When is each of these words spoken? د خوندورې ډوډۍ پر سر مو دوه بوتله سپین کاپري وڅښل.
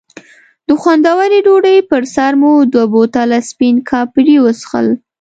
د 0.67 0.69
خوندورې 0.81 1.39
ډوډۍ 1.45 1.77
پر 1.89 2.03
سر 2.13 2.31
مو 2.41 2.51
دوه 2.73 2.85
بوتله 2.93 3.37
سپین 3.49 3.75
کاپري 3.89 4.35
وڅښل. 4.43 4.87